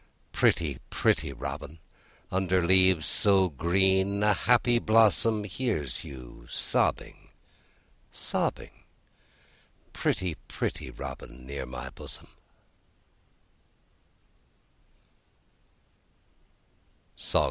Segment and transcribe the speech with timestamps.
[0.31, 1.77] Pretty, pretty robin!
[2.31, 7.29] Under leaves so green A happy blossom Hears you sobbing,
[8.11, 8.85] sobbing,
[9.93, 12.29] Pretty, pretty robin, Near my bosom.